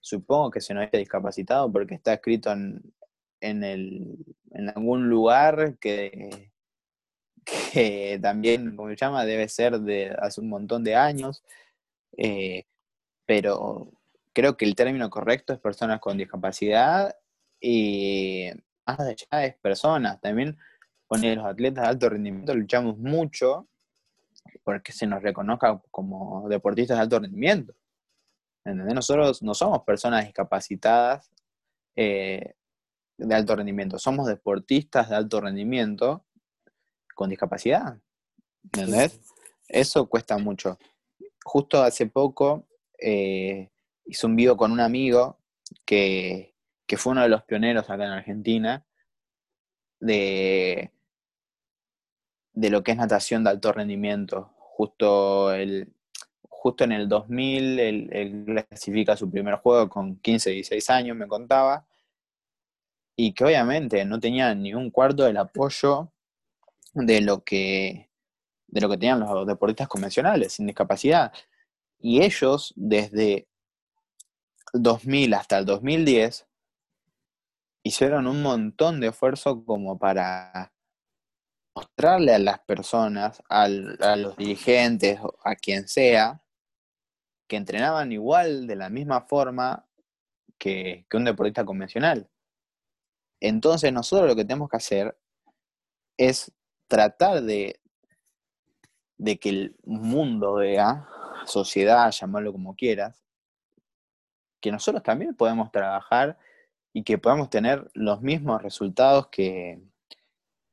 [0.00, 2.82] supongo que se nos esté discapacitado porque está escrito en,
[3.40, 4.16] en, el,
[4.50, 6.50] en algún lugar que,
[7.72, 11.42] que también, como se llama, debe ser de hace un montón de años,
[12.16, 12.64] eh,
[13.26, 13.92] pero
[14.32, 17.14] creo que el término correcto es personas con discapacidad
[17.60, 18.50] y
[18.86, 20.20] más allá es personas.
[20.20, 20.56] También
[21.06, 23.66] con los atletas de alto rendimiento luchamos mucho
[24.62, 27.74] porque se nos reconozca como deportistas de alto rendimiento.
[28.64, 28.94] ¿Entendés?
[28.94, 31.30] Nosotros no somos personas discapacitadas
[31.96, 32.54] eh,
[33.18, 36.24] de alto rendimiento, somos deportistas de alto rendimiento
[37.14, 37.98] con discapacidad.
[38.64, 39.20] ¿Entendés?
[39.66, 40.78] Eso cuesta mucho.
[41.44, 42.66] Justo hace poco
[42.98, 43.70] eh,
[44.04, 45.38] hice un video con un amigo
[45.84, 46.54] que,
[46.86, 48.86] que fue uno de los pioneros acá en Argentina
[50.00, 50.92] de,
[52.52, 54.52] de lo que es natación de alto rendimiento.
[54.58, 55.92] Justo, el,
[56.48, 61.86] justo en el 2000 él, clasifica su primer juego con 15, 16 años, me contaba,
[63.20, 66.12] y que obviamente no tenía ni un cuarto del apoyo
[66.94, 68.10] de lo que,
[68.68, 71.32] de lo que tenían los deportistas convencionales, sin discapacidad.
[71.98, 73.48] Y ellos, desde
[74.72, 76.46] 2000 hasta el 2010,
[77.82, 80.72] hicieron un montón de esfuerzo como para
[81.74, 86.40] mostrarle a las personas, a los dirigentes, a quien sea,
[87.48, 89.88] que entrenaban igual de la misma forma
[90.56, 92.30] que, un deportista convencional.
[93.40, 95.18] Entonces nosotros lo que tenemos que hacer
[96.16, 96.52] es
[96.88, 97.80] tratar de,
[99.16, 101.08] de que el mundo vea,
[101.46, 103.22] sociedad, llamarlo como quieras,
[104.60, 106.38] que nosotros también podemos trabajar
[106.92, 109.80] y que podamos tener los mismos resultados que,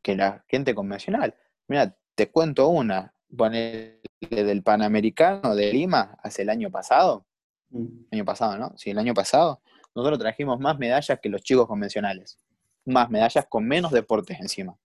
[0.02, 1.36] que la gente convencional.
[1.68, 7.26] Mira, te cuento una, poner del Panamericano de Lima hace el año pasado.
[7.70, 8.06] Mm.
[8.12, 8.74] Año pasado, ¿no?
[8.78, 9.62] Sí, el año pasado.
[9.94, 12.40] Nosotros trajimos más medallas que los chicos convencionales.
[12.86, 14.78] Más medallas con menos deportes encima.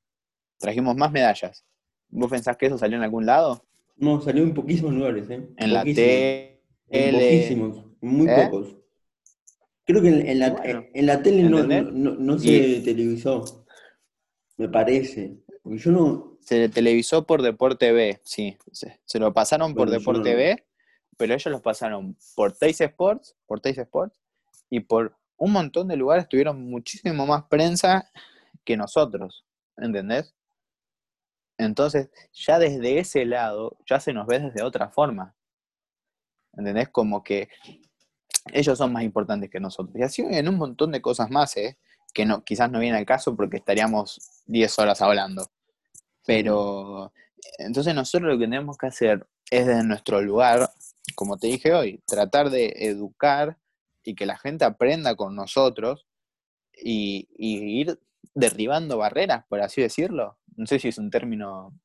[0.59, 1.65] Trajimos más medallas.
[2.09, 3.65] ¿Vos pensás que eso salió en algún lado?
[3.97, 5.49] No, salió en poquísimos lugares, ¿eh?
[5.57, 6.63] En la tele.
[6.89, 8.49] En poquísimos, muy ¿Eh?
[8.51, 8.77] pocos.
[9.85, 10.61] Creo que en, la,
[10.95, 13.67] en la, tele no, no, se televisó,
[14.57, 15.39] me parece.
[15.63, 16.39] Porque yo no.
[16.41, 18.57] Se televisó por Deporte B, sí.
[18.73, 20.65] Se, lo pasaron por Deporte B,
[21.17, 24.17] pero ellos los pasaron por Teis Sports, por Teis Sports,
[24.71, 28.09] y por un montón de lugares tuvieron muchísimo más prensa
[28.65, 29.45] que nosotros,
[29.79, 30.35] ¿entendés?
[31.57, 35.35] Entonces, ya desde ese lado, ya se nos ve desde otra forma.
[36.53, 36.91] ¿Entendés?
[36.91, 37.49] Como que
[38.53, 39.97] ellos son más importantes que nosotros.
[39.97, 41.79] Y así en un montón de cosas más, ¿eh?
[42.13, 45.51] que no, quizás no viene al caso porque estaríamos 10 horas hablando.
[46.27, 47.13] Pero
[47.59, 50.71] entonces nosotros lo que tenemos que hacer es desde nuestro lugar,
[51.15, 53.57] como te dije hoy, tratar de educar
[54.05, 56.07] y que la gente aprenda con nosotros
[56.73, 57.99] y, ir
[58.35, 60.39] derribando barreras, por así decirlo.
[60.57, 61.79] No sé si es un término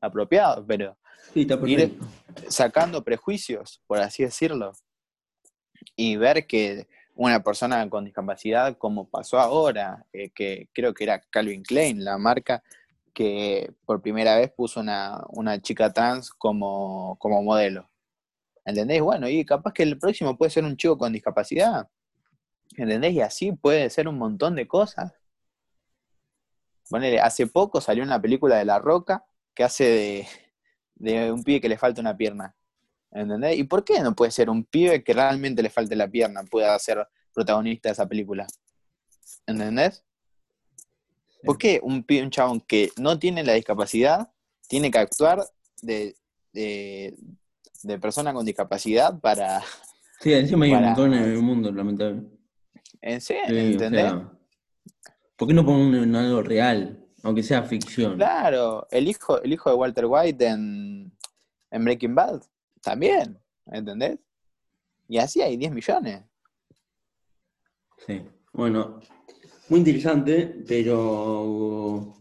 [0.00, 0.96] apropiado, pero
[1.34, 1.98] ir
[2.48, 4.72] sacando prejuicios, por así decirlo
[5.96, 11.20] y ver que una persona con discapacidad, como pasó ahora, eh, que creo que era
[11.20, 12.62] Calvin Klein, la marca,
[13.12, 17.88] que por primera vez puso una, chica trans como, como modelo.
[18.64, 19.02] ¿Entendés?
[19.02, 21.88] Bueno, y capaz que el próximo puede ser un chico con discapacidad.
[22.76, 23.12] ¿Entendés?
[23.12, 25.12] Y así puede ser un montón de cosas.
[26.88, 30.28] Ponele, hace poco salió una película de La Roca que hace de,
[30.94, 32.54] de un pibe que le falta una pierna.
[33.10, 33.58] ¿Entendés?
[33.58, 36.76] ¿Y por qué no puede ser un pibe que realmente le falte la pierna, pueda
[36.78, 38.46] ser protagonista de esa película?
[39.46, 40.04] ¿Entendés?
[41.44, 44.32] ¿Por qué un pibe, un chabón que no tiene la discapacidad,
[44.66, 45.44] tiene que actuar
[45.82, 46.16] de,
[46.52, 47.14] de,
[48.00, 49.62] persona con discapacidad para.
[50.20, 52.36] Sí, encima hay un montón en el mundo, lamentablemente.
[53.00, 53.58] ¿En serio?
[53.58, 54.12] ¿Entendés?
[55.36, 57.04] ¿Por qué no ponen en algo real?
[57.22, 58.16] Aunque sea ficción.
[58.16, 61.12] Claro, el hijo, el hijo de Walter White en,
[61.70, 62.42] en Breaking Bad
[62.80, 64.18] también, ¿entendés?
[65.08, 66.22] Y así hay 10 millones.
[68.06, 68.22] Sí,
[68.52, 69.00] bueno,
[69.68, 72.14] muy interesante, pero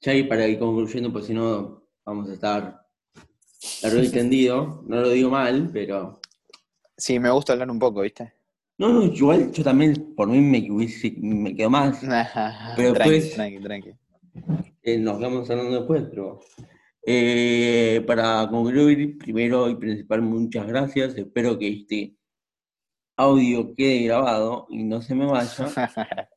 [0.00, 2.79] ya ahí para ir concluyendo, pues si no vamos a estar
[3.82, 6.20] largo y tendido, no lo digo mal, pero...
[6.96, 8.32] Sí, me gusta hablar un poco, ¿viste?
[8.78, 10.66] No, no, igual yo también, por mí me,
[11.18, 12.00] me quedo más.
[12.76, 13.90] pero después, tranqui, tranqui.
[14.82, 16.40] Eh, nos vamos hablando después, pero
[17.06, 21.14] eh, para concluir, primero y principal, muchas gracias.
[21.16, 22.16] Espero que este
[23.16, 25.66] audio quede grabado y no se me vaya.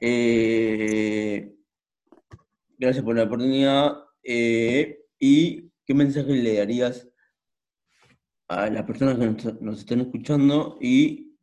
[0.00, 1.54] Eh,
[2.78, 3.98] gracias por la oportunidad.
[4.22, 7.08] Eh, ¿Y qué mensaje le darías
[8.46, 10.76] a las personas que nos, están escuchando?
[10.82, 11.34] Y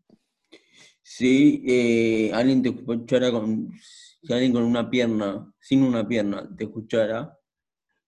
[1.02, 7.36] si alguien te escuchara con, si alguien con una pierna, sin una pierna, te escuchara,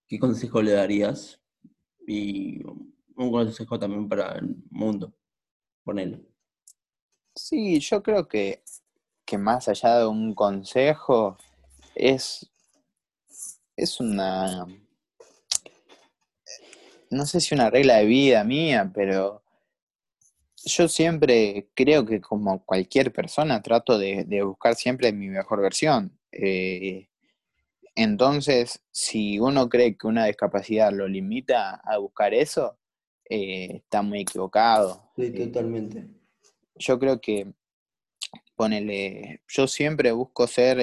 [0.08, 1.42] ¿qué consejo le darías?
[2.06, 5.18] Y un consejo también para el mundo,
[5.84, 6.24] ponele.
[7.36, 8.64] Sí, yo creo que,
[9.26, 11.36] que más allá de un consejo,
[11.96, 12.48] es,
[13.76, 14.68] es una,
[17.10, 19.44] no sé si una regla de vida mía, pero
[20.66, 26.18] yo siempre creo que como cualquier persona trato de, buscar siempre mi mejor versión.
[26.32, 27.10] Eh,
[27.96, 32.78] entonces, si uno cree que una discapacidad lo limita a buscar eso,
[33.30, 35.12] eh, está muy equivocado.
[35.16, 36.08] Sí, totalmente.
[36.76, 37.52] yo creo que
[38.56, 40.78] ponele, yo siempre busco ser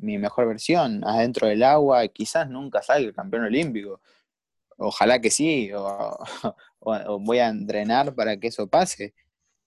[0.00, 4.00] mi mejor versión adentro del agua, quizás nunca salga el campeón olímpico,
[4.78, 9.14] ojalá que sí, o, voy a entrenar para que eso pase,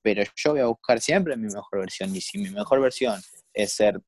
[0.02, 2.16] pero yo voy a buscar siempre mi mejor versión.
[2.16, 3.20] Y si mi mejor versión
[3.54, 4.02] es ser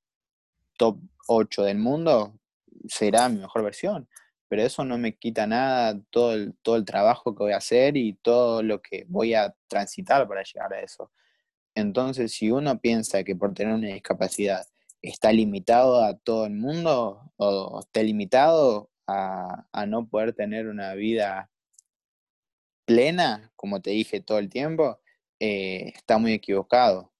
[0.77, 2.39] top 8 del mundo,
[2.87, 4.07] será mi mejor versión.
[4.47, 7.97] Pero eso no me quita nada todo el, todo el trabajo que voy a hacer
[7.97, 11.11] y todo lo que voy a transitar para llegar a eso.
[11.75, 14.65] Entonces, si uno piensa que por tener una discapacidad
[15.01, 21.49] está limitado a todo el mundo o está limitado a, no poder tener una vida
[22.85, 24.99] plena, como te dije todo el tiempo,
[25.39, 27.11] eh, está muy equivocado.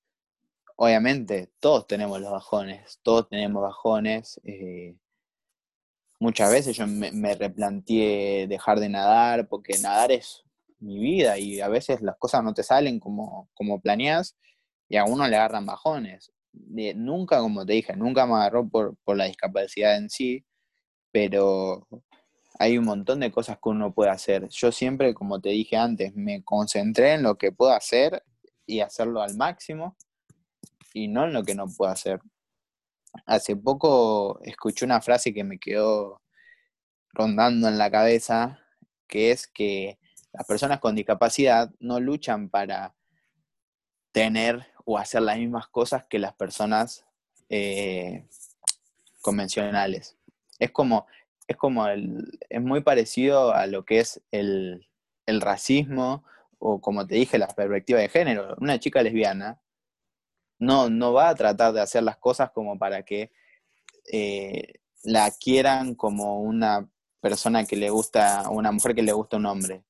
[0.76, 4.40] Obviamente, todos tenemos los bajones, todos tenemos bajones.
[4.46, 4.96] Eh,
[6.20, 10.44] muchas veces yo me, replanteé dejar de nadar, porque nadar es
[10.80, 14.38] mi vida y a veces las cosas no te salen como, como planeas
[14.88, 16.32] y a uno le agarran bajones.
[16.54, 20.46] nunca, como te dije, nunca me agarró por, por la discapacidad en sí,
[21.12, 21.88] pero
[22.60, 24.48] hay un montón de cosas que uno puede hacer.
[24.50, 28.24] Yo siempre, como te dije antes, me concentré en lo que puedo hacer
[28.66, 29.96] y hacerlo al máximo
[30.94, 32.20] y no en lo que no puedo hacer.
[33.26, 36.22] Hace poco escuché una frase que me quedó
[37.14, 38.60] rondando en la cabeza,
[39.08, 39.98] que es que
[40.32, 42.94] las personas con discapacidad no luchan para
[44.12, 47.06] tener o hacer las mismas cosas que las personas
[47.50, 48.28] eh,
[49.22, 50.19] convencionales.
[50.60, 51.08] Es como
[51.50, 54.86] es como el, es muy parecido a lo que es el,
[55.28, 56.24] racismo
[56.58, 58.56] o como te dije, la perspectiva de género.
[58.60, 59.60] Una chica lesbiana
[60.60, 63.32] no, no va a tratar de hacer las cosas como para que
[64.12, 66.88] eh, la quieran como una
[67.20, 69.84] persona que le gusta, una mujer que le gusta un hombre.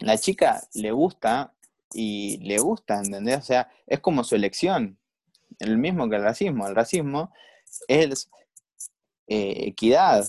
[0.00, 1.54] La chica le gusta
[1.92, 3.38] y le gusta, ¿entendés?
[3.38, 4.98] O sea, es como su elección,
[5.58, 6.68] el mismo que el racismo.
[6.68, 7.32] El racismo
[7.88, 8.30] es
[9.28, 10.26] eh, equidad.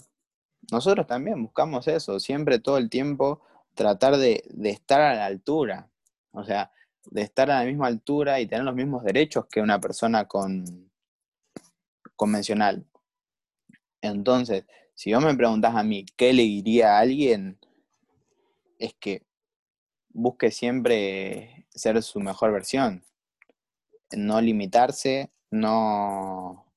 [0.71, 3.41] Nosotros también buscamos eso, siempre todo el tiempo
[3.73, 5.89] tratar de, estar a la altura,
[6.31, 6.71] o sea,
[7.05, 10.91] de estar a la misma altura y tener los mismos derechos que una persona con,
[12.17, 12.85] convencional.
[14.01, 17.57] Entonces, si vos me preguntás a mí qué le diría a alguien,
[18.79, 19.25] es que
[20.09, 23.05] busque siempre ser su mejor versión,
[24.11, 26.68] no limitarse, no,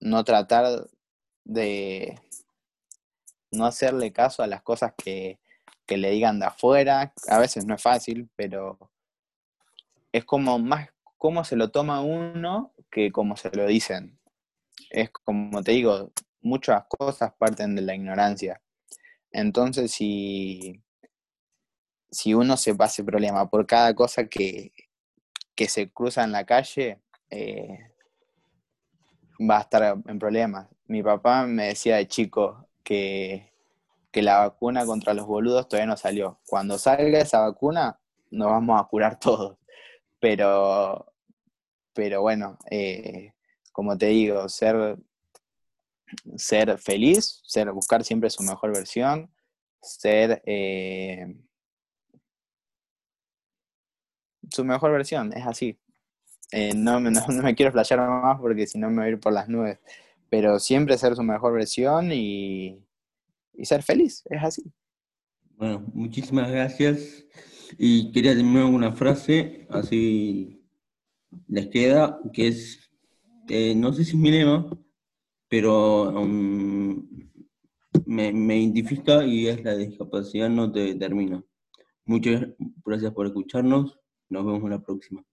[0.00, 0.88] no tratar
[1.44, 2.18] de
[3.50, 5.38] no hacerle caso a las cosas que,
[5.88, 7.12] le digan de afuera.
[7.26, 8.78] A veces no es fácil, pero
[10.12, 10.88] es como más
[11.18, 14.16] cómo se lo toma uno que cómo se lo dicen.
[14.90, 18.62] Es como te digo, muchas cosas parten de la ignorancia.
[19.32, 20.80] Entonces, si,
[22.08, 24.72] si uno se pase problema por cada cosa que,
[25.56, 27.89] que se cruza en la calle, eh,
[29.40, 30.68] va a estar en problemas.
[30.86, 33.48] Mi papá me decía de chico que,
[34.12, 36.40] la vacuna contra los boludos todavía no salió.
[36.46, 39.56] Cuando salga esa vacuna, nos vamos a curar todos.
[40.18, 41.12] Pero,
[41.94, 43.32] pero bueno, eh,
[43.72, 44.98] como te digo, ser,
[46.36, 49.32] ser feliz, ser, buscar siempre su mejor versión,
[49.80, 51.34] ser eh,
[54.50, 55.78] su mejor versión, es así.
[56.52, 59.48] Eh, no, me quiero flashear más porque si no me voy a ir por las
[59.48, 59.78] nubes.
[60.28, 62.84] Pero siempre ser su mejor versión y,
[63.62, 64.62] ser feliz, es así.
[65.56, 67.24] Bueno, muchísimas gracias.
[67.78, 70.64] Y quería terminar una frase, así
[71.46, 72.90] les queda, que es,
[73.48, 74.68] eh, no sé si es mi lema,
[75.48, 77.06] pero um,
[78.06, 81.44] me, me, identifica y es la discapacidad no te determina.
[82.04, 82.48] Muchas
[82.84, 83.98] gracias por escucharnos.
[84.28, 85.24] Nos vemos en la próxima.